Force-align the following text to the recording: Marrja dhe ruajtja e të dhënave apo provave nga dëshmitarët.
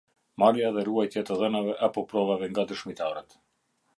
Marrja 0.43 0.69
dhe 0.77 0.85
ruajtja 0.87 1.21
e 1.25 1.27
të 1.27 1.37
dhënave 1.41 1.77
apo 1.89 2.03
provave 2.15 2.51
nga 2.53 2.65
dëshmitarët. 2.73 3.37